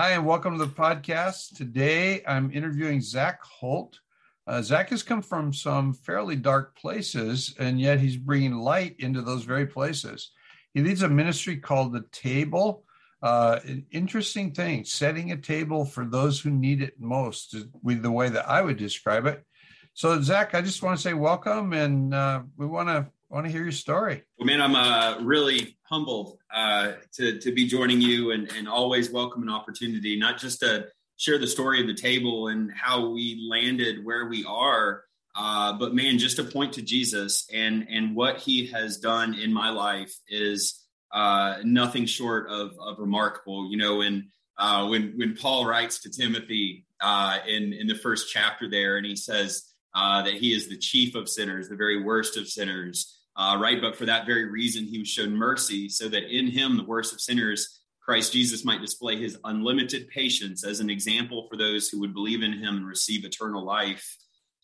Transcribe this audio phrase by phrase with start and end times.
[0.00, 1.56] Hi, and welcome to the podcast.
[1.56, 3.98] Today I'm interviewing Zac Holt.
[4.46, 9.22] Uh, Zac has come from some fairly dark places, and yet he's bringing light into
[9.22, 10.30] those very places.
[10.72, 12.84] He leads a ministry called The Table.
[13.22, 18.12] Uh, an interesting thing, setting a table for those who need it most, with the
[18.12, 19.44] way that I would describe it.
[19.94, 23.52] So, Zac, I just want to say welcome, and uh, we want to want to
[23.52, 24.22] hear your story.
[24.38, 29.10] Well, man, I'm uh, really humbled uh, to to be joining you, and and always
[29.10, 33.46] welcome an opportunity, not just to share the story of the table and how we
[33.50, 35.02] landed where we are,
[35.34, 39.52] uh, but man, just to point to Jesus and and what He has done in
[39.52, 40.82] my life is
[41.12, 43.70] uh, nothing short of of remarkable.
[43.70, 44.24] You know, and
[44.56, 49.06] uh, when when Paul writes to Timothy uh, in in the first chapter there, and
[49.06, 49.64] he says.
[49.94, 53.80] That he is the chief of sinners, the very worst of sinners uh, right?
[53.80, 57.12] But for that very reason, he was shown mercy so that in him, the worst
[57.12, 62.00] of sinners, Christ Jesus might display his unlimited patience as an example for those who
[62.00, 64.16] would believe in him and receive eternal life.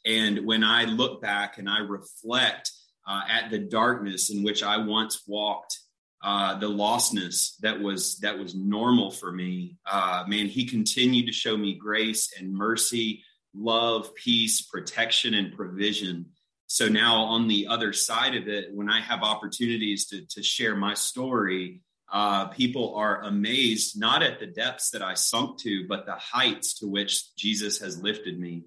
[0.05, 2.72] And when I look back and I reflect
[3.06, 5.78] uh, at the darkness in which I once walked,
[6.22, 11.33] uh, the lostness that was that was normal for me, uh, man, he continued to
[11.33, 13.22] show me grace and mercy,
[13.55, 16.27] love, peace, protection, and provision
[16.75, 20.75] so now on the other side of it when i have opportunities to, to share
[20.75, 21.80] my story
[22.12, 26.74] uh, people are amazed not at the depths that i sunk to but the heights
[26.74, 28.64] to which jesus has lifted me.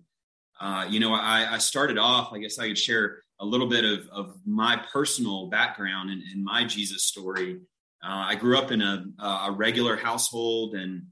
[0.59, 3.84] Uh, you know I, I, started off i guess i could share a little bit
[3.84, 7.59] of, of my personal background and, and my jesus story.
[8.01, 11.07] Uh, i grew up in a, a regular household and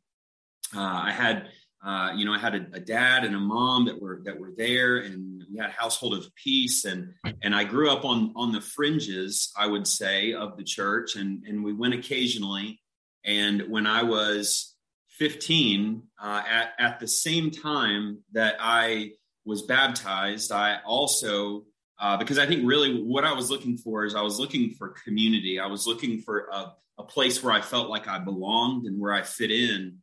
[0.73, 1.49] uh, i had
[1.85, 4.51] uh, you know, I had a, a, dad and a mom that were that were
[4.57, 6.83] there, and we had household of peace.
[6.83, 7.13] and
[7.43, 11.43] And I grew up on on the fringes, I would say, of the church, and
[11.45, 12.81] and we went occasionally.
[13.23, 14.75] And when I was
[15.19, 19.11] 15, uh, at at the same time that I
[19.45, 21.65] was baptized, I also
[21.99, 24.89] uh, because I think really what I was looking for is I was looking for
[24.89, 25.59] community.
[25.59, 29.13] I was looking for a, a place where I felt like I belonged and where
[29.13, 29.99] I fit in.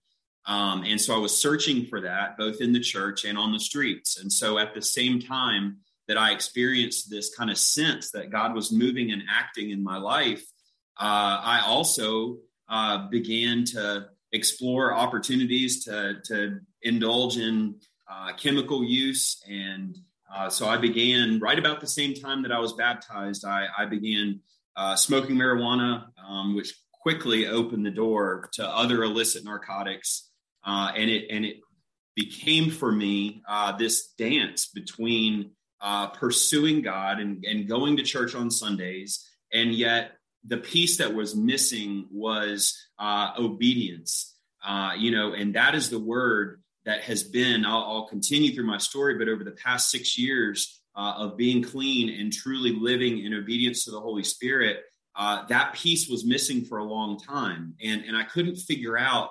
[0.47, 3.61] Um, and so I was searching for that both in the church and on the
[3.61, 4.21] streets.
[4.21, 8.55] And so at the same time that I experienced this kind of sense that God
[8.55, 10.43] was moving and acting in my life,
[11.01, 12.39] uh, I also
[12.69, 17.77] uh, began to explore opportunities to, to indulge in
[18.11, 19.43] uh, chemical use.
[19.49, 19.97] And
[20.35, 23.85] uh, so I began right about the same time that I was baptized, I, I
[23.85, 24.41] began
[24.77, 30.31] uh, smoking marijuana, um, which quickly opened the door to other illicit narcotics
[30.65, 31.57] uh, and it and it
[32.15, 35.51] became for me uh, this dance between
[35.81, 40.13] uh, pursuing God and, and going to church on Sundays, and yet
[40.47, 44.37] the piece that was missing was uh, obedience.
[44.65, 47.65] Uh, you know, and that is the word that has been.
[47.65, 51.63] I'll, I'll, continue through my story, but over the past six years uh, of being
[51.63, 54.83] clean and truly living in obedience to the Holy Spirit,
[55.17, 59.31] that piece was missing for a long time, and and I couldn't figure out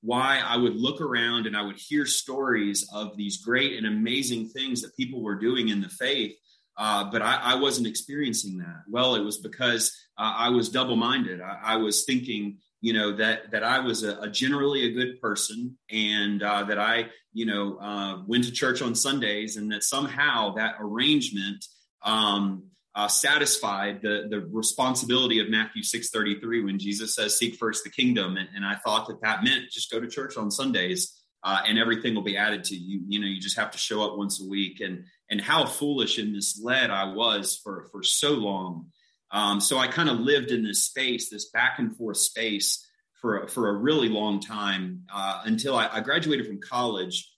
[0.00, 4.48] why I would look around and I would hear stories of these great and amazing
[4.48, 6.36] things that people were doing in the faith,
[6.76, 8.82] uh, but I, I, wasn't experiencing that.
[8.88, 11.40] Well, it was because uh, I was double minded.
[11.40, 15.20] I, I, was thinking, you know, that that I was a, a generally a good
[15.20, 19.82] person, and uh, that I, you know, uh, went to church on Sundays, and that
[19.82, 21.64] somehow that arrangement.
[22.04, 22.67] Um,
[22.98, 27.84] uh, satisfied the the responsibility of Matthew six thirty three when Jesus says, "Seek first
[27.84, 31.22] the kingdom," and, and, I thought that that meant just go to church on Sundays
[31.44, 33.00] uh, and everything will be added to you.
[33.06, 36.18] You know, you just have to show up once a week, and and how foolish
[36.18, 38.86] and misled I was for for so long.
[39.30, 42.84] Um, so I kind of lived in this space, this back and forth space
[43.20, 47.32] for for a really long time uh, until I, I, graduated from college,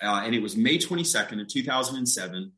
[0.00, 2.52] uh, and it was May twenty second of two thousand and seven.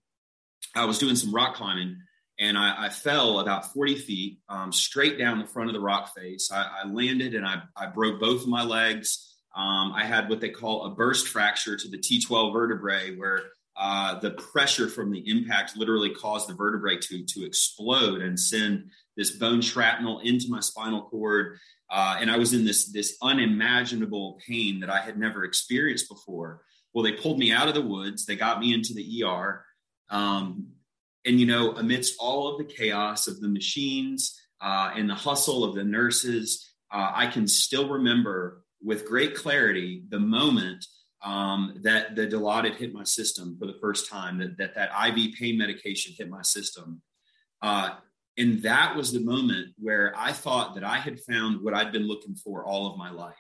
[0.75, 1.97] I was doing some rock climbing
[2.43, 6.13] and I, I, fell about 40 feet um, straight down the front of the rock
[6.13, 6.51] face.
[6.51, 9.37] I, I landed and I, I, broke both of my legs.
[9.55, 13.43] Um, I had what they call a burst fracture to the T12 vertebrae, where
[13.77, 18.91] uh, the pressure from the impact literally caused the vertebrae to to explode and send
[19.17, 21.59] this bone shrapnel into my spinal cord.
[21.89, 26.63] Uh, and I was in this this unimaginable pain that I had never experienced before.
[26.93, 28.27] Well, they pulled me out of the woods.
[28.27, 29.65] They got me into the ER.
[30.11, 30.73] Um,
[31.25, 35.65] and you know, amidst all of the chaos of the machines uh, and the hustle
[35.65, 40.85] of the nurses, uh, I can still remember with great clarity the moment
[41.23, 45.35] um, that the Dilaudid hit my system for the first time, that that, that IV
[45.35, 47.01] pain medication hit my system.
[47.61, 47.91] Uh,
[48.39, 52.09] and that was the moment where I thought that I had found what I'd been
[52.09, 53.35] looking for all of my life.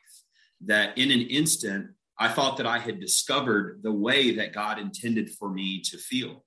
[0.64, 1.88] That in an instant,
[2.18, 6.44] I thought that I had discovered the way that God intended for me to feel.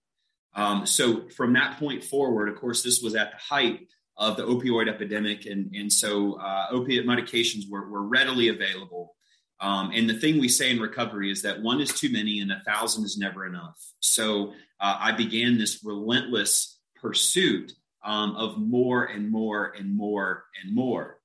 [0.56, 3.88] Um, so from that point forward, of course, this was at the height
[4.18, 5.46] of the opioid epidemic.
[5.46, 9.16] And, and so uh, opiate medications were, were readily available.
[9.60, 12.52] Um, and the thing we say in recovery is that one is too many and
[12.52, 13.78] a thousand is never enough.
[14.00, 17.74] So uh, I began this relentless pursuit
[18.04, 21.20] um, of more and more and more and more.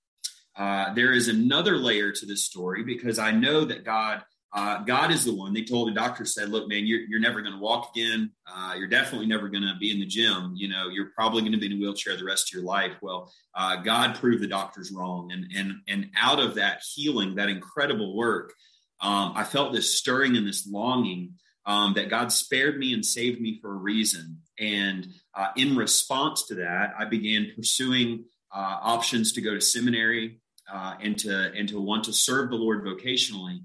[0.56, 5.12] Uh, there is another layer to this story because I know that God uh, God
[5.12, 5.52] is the one.
[5.52, 8.32] They told the doctor said, "Look, man, you're you're never going to walk again.
[8.47, 10.55] Uh, you're definitely never going to be in the gym.
[10.56, 12.93] You know, you're probably going to be in a wheelchair the rest of your life."
[13.00, 17.49] Well, uh, God proved the doctors wrong, and and and out of that healing, that
[17.49, 18.52] incredible work,
[19.00, 23.41] um, I felt this stirring and this longing um, that God spared me and saved
[23.41, 24.41] me for a reason.
[24.58, 30.41] And uh, in response to that, I began pursuing uh, options to go to seminary
[30.73, 33.61] uh, and to and to want to serve the Lord vocationally.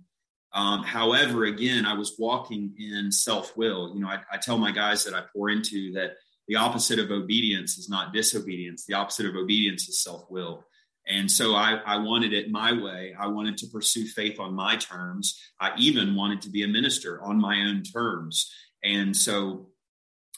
[0.56, 3.94] Um, however, again, I was walking in self will.
[3.94, 6.13] You know, I, I, tell my guys that I pour into that
[6.48, 8.86] the opposite of obedience is not disobedience.
[8.86, 10.63] The opposite of obedience is self will.
[11.07, 13.13] And so I, I, wanted it my way.
[13.19, 15.40] I wanted to pursue faith on my terms.
[15.60, 18.50] I even wanted to be a minister on my own terms.
[18.81, 19.68] And so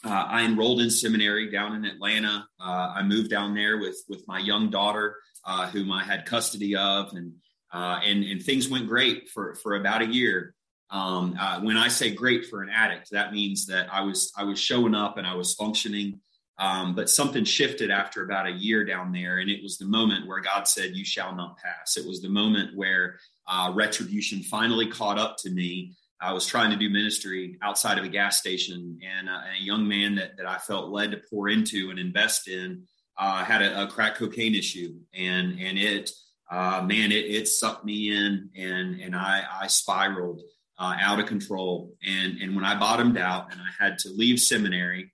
[0.04, 2.46] uh, I enrolled in seminary down in Atlanta.
[2.60, 6.76] Uh, I moved down there with with my young daughter, uh, whom I had custody
[6.76, 7.32] of, and
[7.72, 10.54] uh, and and things went great for for about a year.
[10.90, 14.44] Um, uh, when I say great for an addict, that means that I was I
[14.44, 16.20] was showing up and I was functioning.
[16.60, 20.26] Um, but something shifted after about a year down there, and it was the moment
[20.26, 24.86] where God said, "You shall not pass." It was the moment where uh, retribution finally
[24.86, 25.94] caught up to me.
[26.20, 29.64] I was trying to do ministry outside of a gas station, and, uh, and a
[29.64, 32.88] young man that, that I felt led to pour into and invest in
[33.18, 36.10] uh, had a, a, crack cocaine issue, and and it
[36.50, 40.40] uh, man, it, it, sucked me in and, and I, I spiraled
[40.78, 41.92] uh, out of control.
[42.06, 45.12] And, and when I bottomed out and I had to leave seminary,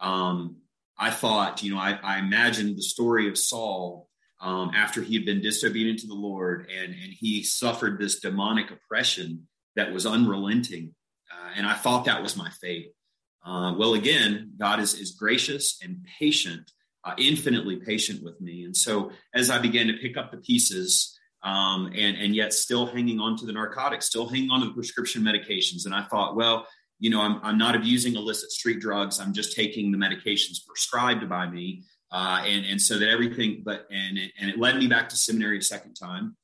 [0.00, 0.56] um,
[0.96, 4.08] I thought, you know, I, I, imagined the story of Saul
[4.40, 8.70] um, after he had been disobedient to the Lord and, and he suffered this demonic
[8.70, 10.94] oppression that was unrelenting.
[11.32, 12.92] Uh, and I thought that was my fate.
[13.44, 16.70] Uh, well, again, God is, is gracious and patient
[17.04, 18.64] uh, infinitely patient with me.
[18.64, 22.86] And so as I began to pick up the pieces, um, and and yet still
[22.86, 26.34] hanging on to the narcotics, still hanging on to the prescription medications, and I thought,
[26.34, 26.66] well,
[26.98, 29.20] you know, I'm I'm not abusing illicit street drugs.
[29.20, 33.62] I'm just taking the medications prescribed by me, uh, and and so that everything.
[33.64, 36.36] But and and it led me back to seminary a second time.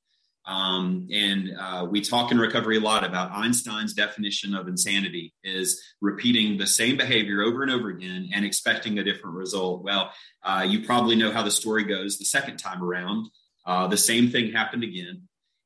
[0.46, 5.82] Um, and uh, we talk in recovery a lot about Einstein's definition of insanity is
[6.00, 9.82] repeating the same behavior over and over again and expecting a different result.
[9.82, 10.10] Well,
[10.42, 13.26] uh, you probably know how the story goes the second time around.
[13.64, 15.22] Uh, the same thing happened again.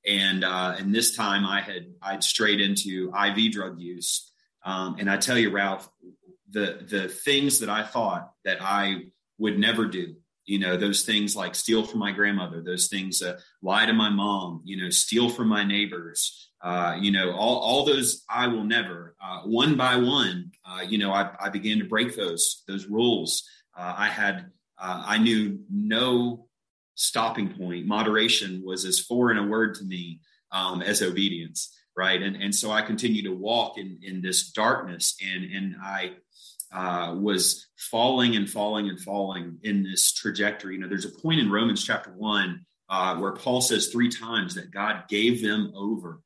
[0.07, 4.31] And, uh, and this time I had, I'd strayed into IV drug use.
[4.65, 5.89] Um, and I tell you, Ralph,
[6.51, 9.07] the, the things that I thought that I
[9.39, 10.15] would never do
[10.49, 14.09] you know those things like steal from my grandmother those things uh, lie to my
[14.09, 18.65] mom you know steal from my neighbors uh, you know all, all those i will
[18.65, 22.87] never uh, one by one uh, you know I, I, began to break those those
[22.87, 23.45] rules.
[23.77, 24.47] Uh, i had
[24.81, 26.47] uh, i knew no
[26.95, 27.87] stopping point.
[27.87, 32.23] Moderation was as foreign a word to me um, as obedience right?
[32.23, 36.13] And and so i continue to walk in in this darkness and and i
[36.73, 40.75] uh, was falling and falling and falling in this trajectory.
[40.75, 44.55] You know, there's a point in Romans chapter one uh, where Paul says three times
[44.55, 46.21] that God gave them over.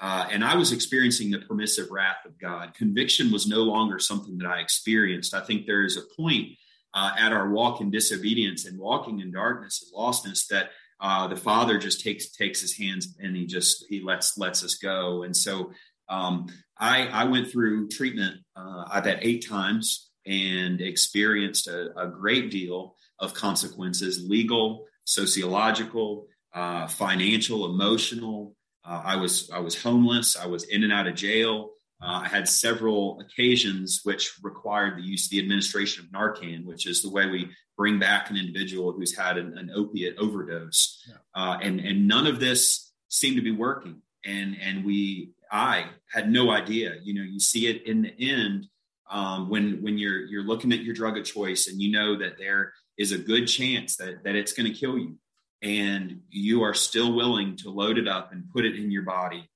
[0.00, 2.74] Uh, and I was experiencing the permissive wrath of God.
[2.74, 5.32] Conviction was no longer something that I experienced.
[5.32, 6.50] I think there is a point
[6.92, 11.36] uh, at our walk in disobedience and walking in darkness and lostness that uh, the
[11.36, 15.22] Father just takes takes His hands and He just He lets lets us go.
[15.22, 15.72] And so
[16.08, 16.46] um,
[16.78, 22.50] I, I went through treatment, uh, I've had eight times and experienced a, a great
[22.50, 28.54] deal of consequences legal, sociological, uh, financial, emotional.
[28.84, 30.36] Uh, I was I was homeless.
[30.36, 31.70] I was in and out of jail.
[32.02, 36.86] Uh, I had several occasions which required the use of the administration of Narcan, which
[36.86, 41.02] is the way we bring back an individual who's had an, an opiate overdose.
[41.08, 41.14] Yeah.
[41.34, 44.02] Uh, and, and none of this seemed to be working.
[44.24, 48.66] And, and we, I had no idea, you know, you see it in the end
[49.10, 52.38] um, when, when you're, you're looking at your drug of choice and you know that
[52.38, 55.16] there is a good chance that, that it's going to kill you
[55.62, 59.48] and you are still willing to load it up and put it in your body.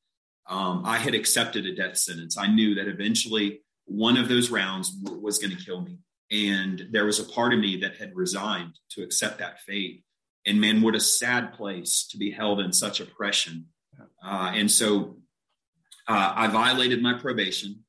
[0.49, 2.37] Um, I had accepted a death sentence.
[2.37, 5.99] I knew that eventually one of those rounds w- was going to kill me.
[6.33, 10.05] And there was a part of me that had resigned to accept that fate.
[10.47, 13.67] And man, what a sad place to be held in such oppression.
[14.25, 15.17] Uh, and so
[16.11, 17.85] uh, I violated my probation.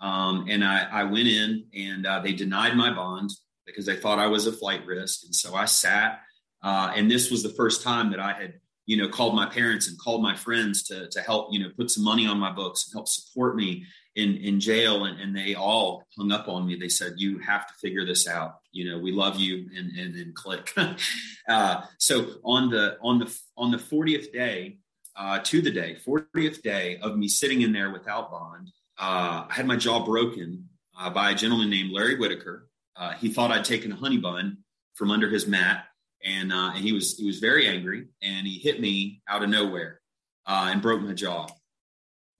[0.00, 3.30] Um, and I, I, went in and uh, they denied my bond
[3.64, 5.24] because they thought I was a flight risk.
[5.24, 6.20] And so I sat
[6.64, 8.54] uh, and this was the first time that I had,
[8.86, 11.90] you know, called my parents and called my friends to, to help, you know, put
[11.90, 13.84] some money on my books and help support me
[14.16, 15.04] in, in jail.
[15.04, 16.76] And, and they all hung up on me.
[16.76, 18.56] They said, you have to figure this out.
[18.72, 20.72] You know, we love you and, and, and click.
[21.48, 24.78] uh, so on the, on the, on the 40th day,
[25.16, 29.52] uh, to the day, 40th day of me sitting in there without bond, uh, I
[29.52, 30.68] had my jaw broken
[30.98, 32.68] uh, by a gentleman named Larry Whitaker.
[32.96, 34.58] Uh, he thought I'd taken a honey bun
[34.94, 35.86] from under his mat
[36.24, 39.50] and uh, and he was he was very angry, and he hit me out of
[39.50, 40.00] nowhere
[40.46, 41.46] uh, and broke my jaw.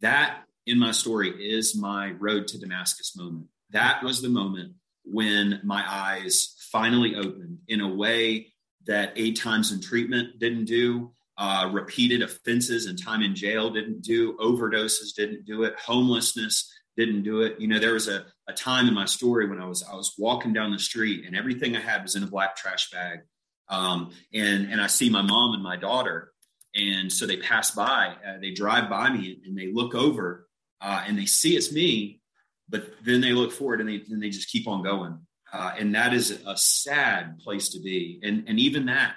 [0.01, 3.49] That in my story is my road to Damascus moment.
[3.71, 8.53] That was the moment when my eyes finally opened in a way
[8.87, 14.03] that eight times in treatment didn't do, uh, repeated offenses and time in jail didn't
[14.03, 17.59] do, overdoses didn't do it, homelessness didn't do it.
[17.59, 20.15] You know, there was a, a time in my story when I was I was
[20.17, 23.21] walking down the street and everything I had was in a black trash bag.
[23.69, 26.33] Um, and and I see my mom and my daughter,
[26.75, 30.47] and so they pass by, uh, they drive by me, and they look over,
[30.81, 32.21] uh, and they see it's me,
[32.69, 35.19] but then they look forward and they and they just keep on going,
[35.53, 39.15] uh, and that is a sad place to be, and and even that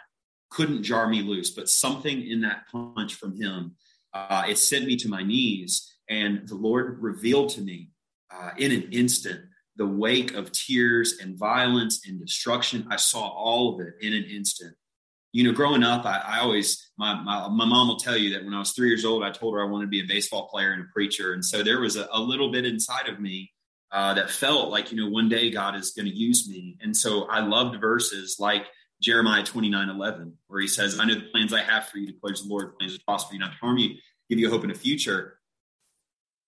[0.49, 3.75] couldn't jar me loose, but something in that punch from him,
[4.13, 7.89] uh, it sent me to my knees, and the Lord revealed to me
[8.31, 9.41] uh, in an instant
[9.77, 12.87] the wake of tears and violence and destruction.
[12.89, 14.75] I saw all of it in an instant.
[15.33, 18.43] You know, growing up, I, I always, my, my, my, mom will tell you that
[18.43, 20.47] when I was three years old, I told her I wanted to be a baseball
[20.47, 21.33] player and a preacher.
[21.33, 23.51] And so there was a, a little bit inside of me
[23.91, 26.77] uh, that felt like, you know, one day God is going to use me.
[26.81, 28.65] And so I loved verses like
[29.01, 32.43] Jeremiah 29 11, where he says, I know the plans I have for you, declares
[32.43, 33.95] the Lord, plans to prosper you, not to harm you,
[34.29, 35.39] give you hope in a future.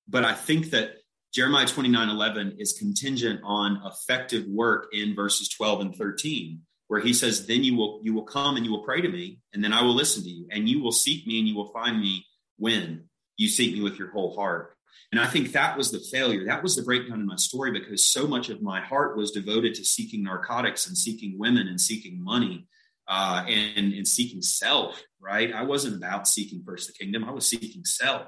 [0.08, 0.94] But I think that
[1.34, 7.14] Jeremiah 29 11 is contingent on effective work in verses 12 and 13, where he
[7.14, 9.74] says, Then you will you will come and you will pray to me, and then
[9.74, 12.26] I will listen to you, and you will seek me and you will find me
[12.58, 13.06] when
[13.38, 14.76] you seek me with your whole heart.
[15.12, 16.46] And I think that was the failure.
[16.46, 19.74] That was the breakdown in my story because so much of my heart was devoted
[19.76, 22.68] to seeking narcotics and seeking women and seeking money
[23.08, 25.52] uh, and, and seeking self, right?
[25.52, 28.28] I wasn't about seeking first the kingdom, I was seeking self.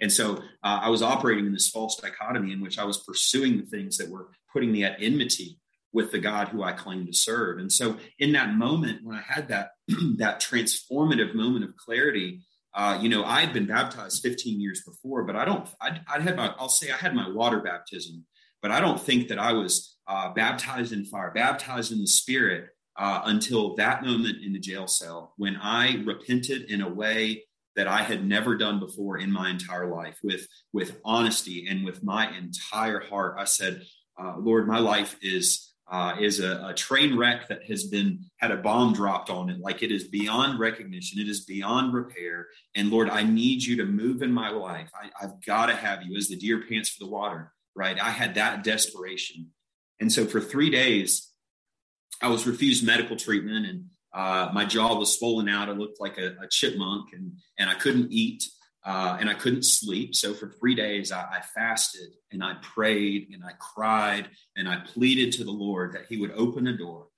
[0.00, 3.56] And so uh, I was operating in this false dichotomy in which I was pursuing
[3.56, 5.58] the things that were putting me at enmity
[5.92, 7.58] with the God who I claimed to serve.
[7.58, 9.70] And so in that moment, when I had that,
[10.18, 12.42] that transformative moment of clarity,
[12.76, 16.20] uh, you know, I had been baptized 15 years before, but I don't, I, I
[16.20, 18.26] had my, I'll say I had my water baptism,
[18.60, 22.68] but I don't think that I was uh, baptized in fire, baptized in the spirit
[22.98, 27.44] uh, until that moment in the jail cell when I repented in a way
[27.76, 32.04] that I had never done before in my entire life with, with honesty and with
[32.04, 33.36] my entire heart.
[33.38, 33.82] I said,
[34.22, 38.50] uh, Lord, my life is, uh, is a, a, train wreck that has been had
[38.50, 39.60] a bomb dropped on it.
[39.60, 41.20] Like it is beyond recognition.
[41.20, 42.48] It is beyond repair.
[42.74, 44.90] And Lord, I need you to move in my life.
[45.00, 48.00] I, I've got to have you as the deer pants for the water, right?
[48.00, 49.52] I had that desperation.
[50.00, 51.30] And so for three days,
[52.20, 53.84] I was refused medical treatment and
[54.16, 55.68] uh, my jaw was swollen out.
[55.68, 58.44] I looked like a, a chipmunk, and and I couldn't eat,
[58.86, 60.14] uh, and I couldn't sleep.
[60.14, 64.76] So for three days, I, I, fasted and I prayed and I cried and I
[64.76, 67.08] pleaded to the Lord that He would open a door.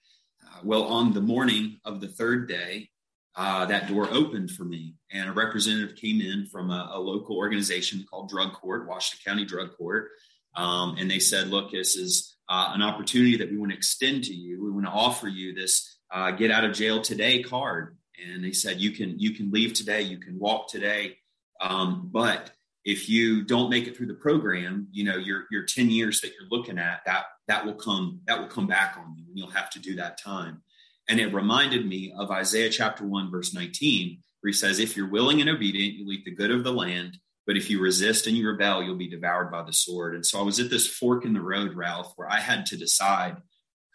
[0.43, 2.89] Uh, well, on the morning of the third day,
[3.37, 7.37] uh, that door opened for me, and a representative came in from a, a local
[7.37, 10.09] organization called Drug Court, Washington County Drug Court,
[10.57, 14.25] um, and they said, "Look, this is." Uh, an opportunity that we want to extend
[14.25, 14.65] to you.
[14.65, 18.53] We want to offer you this uh, get out of jail today card and they
[18.53, 21.19] said you can you can leave today you can walk today
[21.61, 22.50] um, but
[22.85, 26.29] if you don't make it through the program you know your your 10 years that
[26.29, 29.50] you're looking at that that will come that will come back on you and you'll
[29.50, 30.62] have to do that time
[31.09, 35.11] and it reminded me of isaiah chapter 1 verse 19 where he says if you're
[35.11, 38.37] willing and obedient you'll eat the good of the land but if you resist and
[38.37, 40.15] you rebel, you'll be devoured by the sword.
[40.15, 42.77] And so I was at this fork in the road, Ralph, where I had to
[42.77, 43.38] decide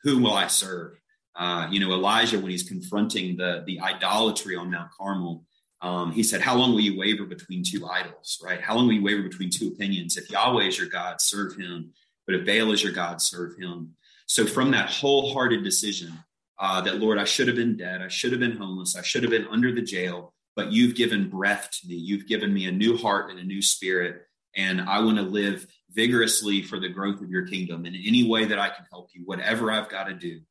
[0.02, 1.00] who will I serve.
[1.36, 5.46] Uh, you know, Elijah, when he's confronting the the idolatry on Mount Carmel,
[5.84, 8.40] um, he said, "How long will you waver between two idols?
[8.44, 8.60] Right?
[8.62, 10.18] How long will you waver between two opinions?
[10.18, 11.92] If Yahweh is your God, serve Him.
[12.26, 16.14] But if Baal is your God, serve Him." So, from that wholehearted decision
[16.60, 19.24] uh, that Lord, I should have been dead, I should have been homeless, I should
[19.24, 21.96] have been under the jail, but you've given breath to me.
[21.96, 24.22] You've given me a new heart and a new spirit.
[24.56, 28.46] And I want to live vigorously for the growth of your kingdom in any way
[28.46, 30.42] that I can help you, whatever I've got to do.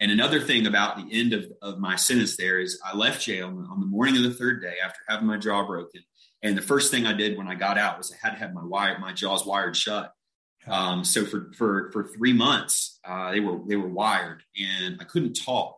[0.00, 3.46] And another thing about the end of, of my sentence there is I left jail
[3.48, 6.02] on the morning of the third day after having my jaw broken.
[6.42, 8.52] And the first thing I did when I got out was I had to have
[8.52, 10.12] my wire, my jaws wired shut.
[10.66, 15.04] Um, so for for for three months, uh, they were they were wired, and I
[15.04, 15.76] couldn't talk.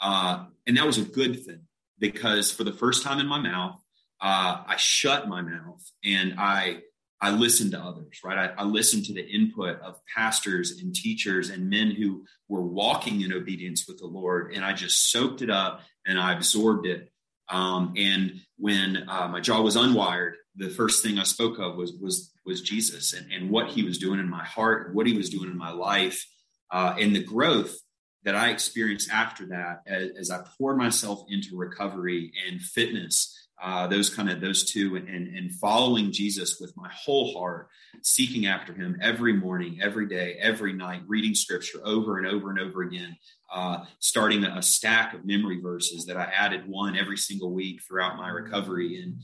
[0.00, 1.60] Uh, and that was a good thing
[1.98, 3.80] because for the first time in my mouth,
[4.20, 6.80] uh, I shut my mouth and I
[7.22, 8.50] I listened to others, right?
[8.50, 13.20] I, I, listened to the input of pastors and teachers and men who were walking
[13.20, 17.12] in obedience with the Lord, and I just soaked it up and I absorbed it.
[17.48, 21.92] Um, and when uh, my jaw was unwired, the first thing I spoke of was
[21.92, 25.30] was was Jesus and, and what He was doing in my heart, what He was
[25.30, 26.26] doing in my life,
[26.72, 27.78] uh, and the growth
[28.24, 33.41] that I experienced after that as, as I poured myself into recovery and fitness.
[33.62, 37.68] Uh, those kind of those two and, and, following jesus with my whole heart
[38.02, 42.58] seeking after him every morning every day every night reading scripture over and over and
[42.58, 43.16] over again
[43.54, 48.16] uh, starting a stack of memory verses that i added one every single week throughout
[48.16, 49.16] my recovery and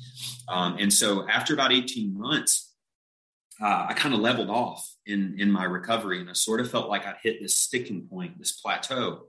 [0.49, 2.73] um, and so after about 18 months
[3.61, 6.89] uh, i kind of leveled off in in my recovery, and I sort of felt
[6.89, 9.27] like I'd hit this sticking point, this plateau.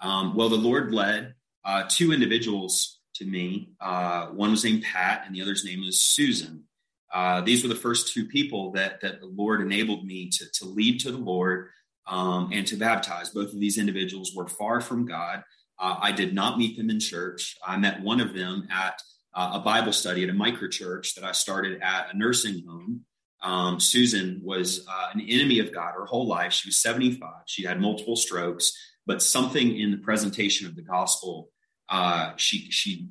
[0.00, 3.70] Um, well, the Lord led uh, two individuals to me.
[3.80, 6.64] Uh, one was named Pat, and the other's name was Susan.
[7.12, 10.64] Uh, these were the first two people that that the Lord enabled me to to
[10.64, 11.68] lead to the Lord
[12.06, 13.30] um, and to baptize.
[13.30, 15.42] Both of these individuals were far from God.
[15.78, 17.56] Uh, I did not meet them in church.
[17.66, 19.00] I met one of them at
[19.34, 23.04] uh, a Bible study at a micro church that I started at a nursing home.
[23.42, 26.52] Um, Susan was uh, an enemy of God her whole life.
[26.52, 27.28] She was 75.
[27.46, 28.72] She had multiple strokes,
[29.04, 31.48] but something in the presentation of the gospel,
[31.88, 33.08] uh, she she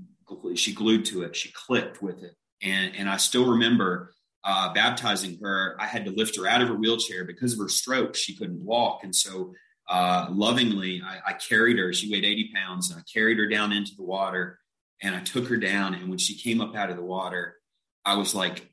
[0.56, 1.36] she glued to it.
[1.36, 5.76] She clicked with it, and and I still remember uh, baptizing her.
[5.80, 8.16] I had to lift her out of her wheelchair because of her stroke.
[8.16, 9.54] She couldn't walk, and so
[9.90, 11.92] uh, lovingly, I, I carried her.
[11.94, 14.58] She weighed 80 pounds, and I carried her down into the water,
[15.02, 15.94] and I took her down.
[15.96, 17.58] And when she came up out of the water,
[18.06, 18.68] I was like,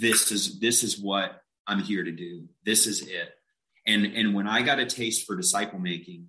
[0.00, 2.48] this is this is what I'm here to do.
[2.64, 3.30] This is it.
[3.86, 6.28] And and when I got a taste for disciple making,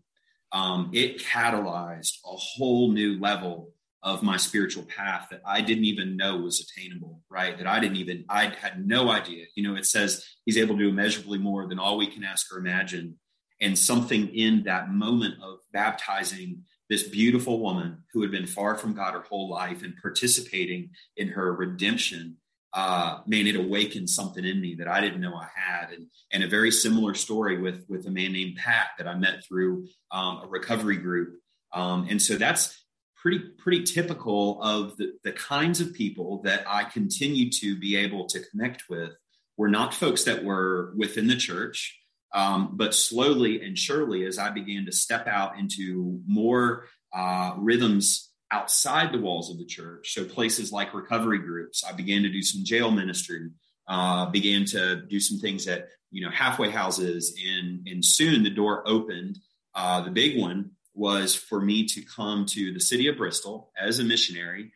[0.55, 6.15] um, it catalyzed a whole new level of my spiritual path that I didn't even
[6.15, 7.57] know was attainable, right?
[7.57, 9.47] That I didn't even, I had no idea.
[9.55, 12.55] You know, it says he's able to do immeasurably more than all we can ask
[12.55, 13.17] or imagine.
[13.59, 18.93] And something in that moment of baptizing this beautiful woman who had been far from
[18.93, 22.37] God her whole life and participating in her redemption
[22.75, 25.91] uh, man, it awakened something in me that I didn't know I had.
[25.91, 29.45] And, and a very similar story with, with a man named Pat that I met
[29.47, 31.39] through um, a recovery group.
[31.73, 32.85] Um, and so that's
[33.15, 38.27] pretty, pretty typical of the, the kinds of people that I continue to be able
[38.27, 39.11] to connect with.
[39.57, 41.97] Were not folks that were within the church,
[42.33, 48.33] um, but slowly and surely, as I began to step out into more uh, rhythms
[48.51, 50.13] outside the walls of the church.
[50.13, 51.83] So places like recovery groups.
[51.83, 53.49] I began to do some jail ministry.
[53.87, 58.49] Uh, began to do some things at you know halfway houses, and and soon the
[58.49, 59.37] door opened.
[59.73, 63.99] Uh, the big one was for me to come to the city of Bristol as
[63.99, 64.71] a missionary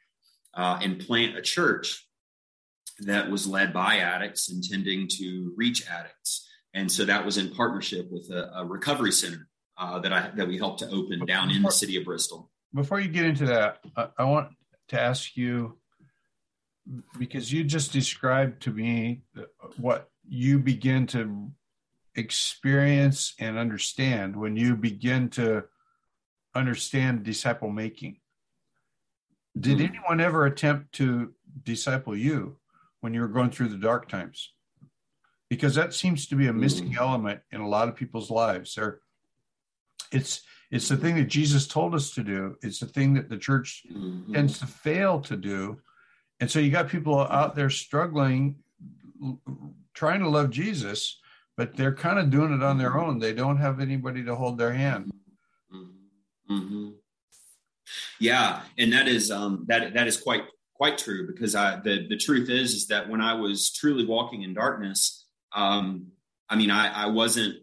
[0.53, 2.05] uh, and plant a church
[2.99, 6.45] that was led by addicts, intending to reach addicts.
[6.73, 10.47] And so that was in partnership with a, a recovery center uh, that I that
[10.47, 13.79] we helped to open down in the city of Bristol before you get into that,
[13.95, 14.49] I, I want
[14.89, 15.77] to ask you
[17.17, 19.21] because you just described to me
[19.77, 21.51] what you begin to
[22.15, 25.63] experience and understand when you begin to
[26.55, 28.17] understand disciple making.
[29.60, 29.88] Did mm-hmm.
[29.88, 32.58] anyone ever attempt to disciple you
[33.01, 34.53] when you were going through the dark times?
[35.49, 37.03] Because that seems to be a missing mm-hmm.
[37.03, 38.75] element in a lot of people's lives.
[38.75, 38.99] There,
[40.12, 42.58] it's it's the thing that Jesus told us to do.
[42.62, 44.34] It's the thing that the church mm-hmm.
[44.34, 45.79] tends to fail to do.
[46.39, 48.55] And so you got people out there struggling,
[49.93, 51.19] trying to love Jesus,
[51.58, 53.19] but they're kind of doing it on their own.
[53.19, 55.12] They don't have anybody to hold their hand.
[55.73, 56.53] Mm-hmm.
[56.53, 56.89] mm-hmm.
[58.19, 60.43] Yeah, and that is um, that that is quite
[60.75, 64.43] quite true because I, the the truth is is that when I was truly walking
[64.43, 66.12] in darkness, um,
[66.49, 67.55] I mean, I, I wasn't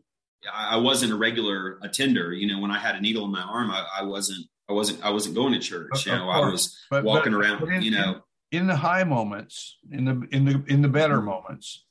[0.52, 2.32] I wasn't a regular attender.
[2.32, 5.04] You know, when I had a needle in my arm, I, I wasn't I wasn't
[5.04, 6.06] I wasn't going to church.
[6.06, 7.60] You know, I was but, walking but, around.
[7.60, 11.20] But in, you know, in the high moments, in the in the in the better
[11.20, 11.84] moments,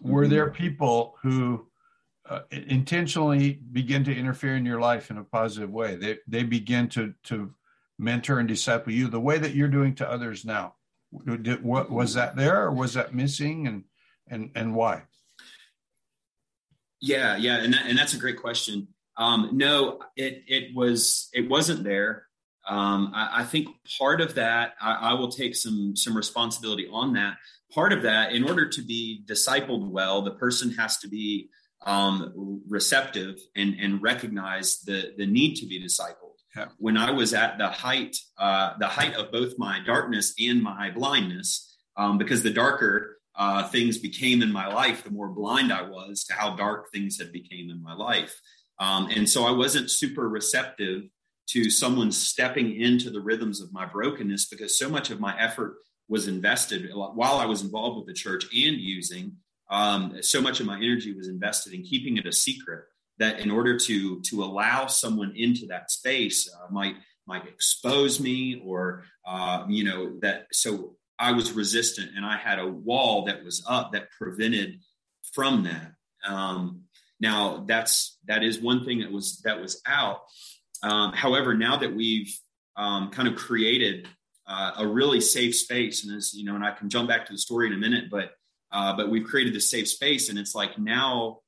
[0.00, 0.32] were mm-hmm.
[0.32, 1.66] there people who
[2.28, 5.96] uh, intentionally begin to interfere in your life in a positive way?
[5.96, 7.54] They they begin to to
[7.98, 10.74] mentor and disciple you the way that you're doing to others now.
[11.24, 13.84] Did, what was that there, or was that missing, and
[14.28, 15.04] and and why?
[17.00, 18.88] Yeah, yeah, and that, and that's a great question.
[19.16, 22.24] Um, no, it it was it wasn't there.
[22.68, 27.14] Um, I, I, think part of that I, I, will take some some responsibility on
[27.14, 27.36] that.
[27.72, 31.48] Part of that, in order to be discipled well, the person has to be
[31.86, 36.36] um, receptive and and recognize the the need to be discipled.
[36.56, 36.66] Yeah.
[36.78, 40.90] When I was at the height uh, the height of both my darkness and my
[40.90, 45.82] blindness, um, because the darker uh, things became in my life, the more blind I
[45.82, 48.38] was to how dark things had became in my life.
[48.80, 51.04] Um, and so I wasn't super receptive
[51.50, 55.76] to someone stepping into the rhythms of my brokenness because so much of my effort
[56.08, 59.36] was invested while I was involved with the church and using.
[59.70, 62.84] Um, so much of my energy was invested in keeping it a secret
[63.18, 66.94] that in order to to allow someone into that space uh, might
[67.26, 72.58] might expose me or uh, you know that so I was resistant and I had
[72.58, 74.80] a wall that was up that prevented
[75.32, 75.92] from that.
[76.26, 76.82] Um,
[77.20, 80.20] now that's that is one thing that was that was out.
[80.82, 82.32] Um, however, now that we've
[82.76, 84.06] um, kind of created
[84.46, 87.32] uh, a really safe space, and as you know, and I can jump back to
[87.32, 88.32] the story in a minute, but
[88.70, 91.40] uh, but we've created this safe space, and it's like now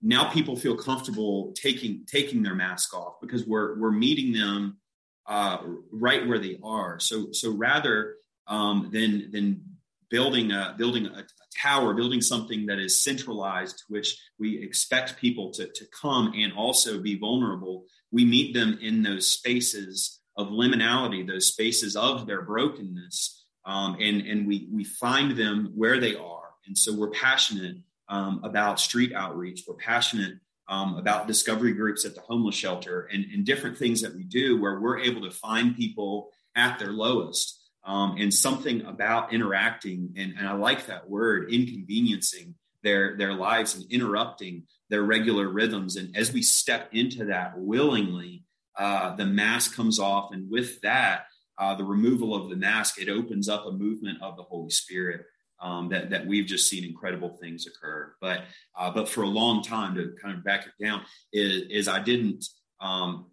[0.00, 4.78] now people feel comfortable taking taking their mask off because we're we're meeting them
[5.26, 5.58] uh,
[5.90, 7.00] right where they are.
[7.00, 8.14] So so rather
[8.50, 9.64] um, than than
[10.10, 11.24] building a building a,
[11.60, 16.52] tower, building something that is centralized, to which we expect people to to come and
[16.52, 17.84] also be vulnerable.
[18.12, 24.20] We meet them in those spaces of liminality, those spaces of their brokenness, um, and
[24.22, 26.50] and we we find them where they are.
[26.66, 27.76] And so we're passionate
[28.08, 29.64] um, about street outreach.
[29.66, 30.34] We're passionate
[30.68, 34.60] um, about discovery groups at the homeless shelter and, and different things that we do
[34.60, 40.34] where we're able to find people at their lowest um, and something about interacting and,
[40.38, 45.96] and i like that word inconveniencing their their lives and interrupting their regular rhythms.
[45.96, 48.44] And as we step into that willingly
[48.76, 50.32] uh, the mask comes off.
[50.32, 51.24] And with that
[51.58, 55.26] uh, the removal of the mask it opens up a movement of the holy spirit
[55.60, 58.14] um, that that we've just seen incredible things occur.
[58.20, 58.42] But
[58.76, 62.00] uh, but for a long time to kind of back it down is, is i
[62.00, 62.46] didn't
[62.80, 63.26] um,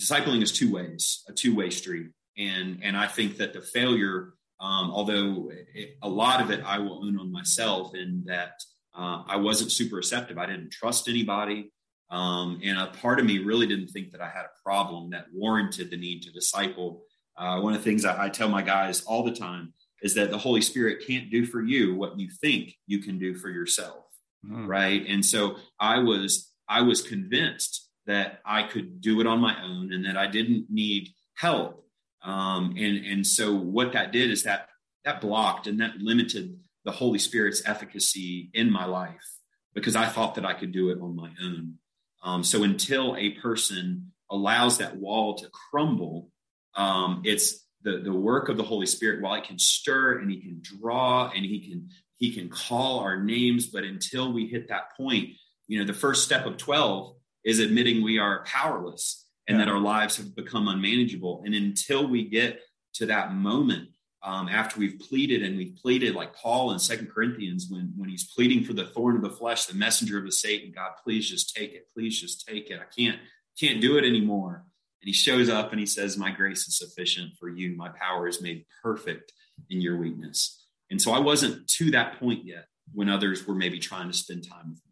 [0.00, 4.90] discipling is two ways a two-way street and and I think that the failure, um,
[4.90, 8.52] although it, a lot of it I will own on myself, in that
[8.94, 10.38] uh, I wasn't super receptive.
[10.38, 11.72] I didn't trust anybody,
[12.10, 15.26] um, and a part of me really didn't think that I had a problem that
[15.32, 17.02] warranted the need to disciple.
[17.36, 20.30] Uh, one of the things I, I tell my guys all the time is that
[20.30, 24.04] the Holy Spirit can't do for you what you think you can do for yourself,
[24.46, 24.66] mm.
[24.66, 25.04] right?
[25.06, 29.92] And so I was I was convinced that I could do it on my own
[29.92, 31.84] and that I didn't need help.
[32.22, 34.68] Um, and and so what that did is that
[35.04, 39.38] that blocked and that limited the Holy Spirit's efficacy in my life
[39.74, 41.74] because I thought that I could do it on my own.
[42.22, 46.30] Um, so until a person allows that wall to crumble,
[46.74, 49.22] um, it's the the work of the Holy Spirit.
[49.22, 53.22] While it can stir and He can draw and He can He can call our
[53.22, 55.30] names, but until we hit that point,
[55.68, 59.64] you know, the first step of twelve is admitting we are powerless and yeah.
[59.64, 61.42] that our lives have become unmanageable.
[61.44, 62.60] And until we get
[62.94, 63.88] to that moment,
[64.22, 68.32] um, after we've pleaded and we've pleaded like Paul in Second Corinthians when when he's
[68.32, 71.54] pleading for the thorn of the flesh, the messenger of the Satan, God, please just
[71.54, 72.78] take it, please just take it.
[72.78, 73.18] I can't
[73.58, 74.64] can't do it anymore.
[75.02, 77.76] And he shows up and he says, My grace is sufficient for you.
[77.76, 79.32] My power is made perfect
[79.68, 80.64] in your weakness.
[80.90, 84.46] And so I wasn't to that point yet when others were maybe trying to spend
[84.46, 84.89] time with me.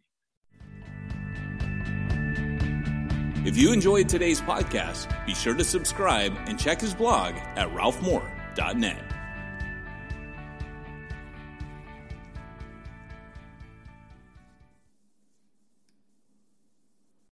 [3.48, 9.17] If you enjoyed today's podcast, be sure to subscribe and check his blog at ralphmoore.net.